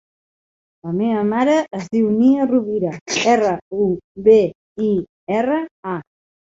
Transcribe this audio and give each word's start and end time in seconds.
La 0.87 0.93
meva 1.01 1.19
mare 1.27 1.57
es 1.81 1.91
diu 1.97 2.09
Nia 2.15 2.49
Rubira: 2.55 2.97
erra, 3.37 3.55
u, 3.85 3.89
be, 4.31 4.43
i, 4.91 4.93
erra, 5.41 5.65
a. 5.97 5.99